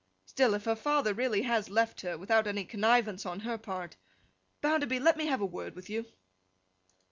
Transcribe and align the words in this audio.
Still, 0.25 0.55
if 0.55 0.63
her 0.65 0.75
father 0.75 1.13
really 1.13 1.43
has 1.43 1.69
left 1.69 2.01
her, 2.01 2.17
without 2.17 2.47
any 2.47 2.65
connivance 2.65 3.23
on 3.23 3.41
her 3.41 3.59
part—Bounderby, 3.59 4.99
let 4.99 5.15
me 5.15 5.27
have 5.27 5.41
a 5.41 5.45
word 5.45 5.75
with 5.75 5.91
you. 5.91 6.07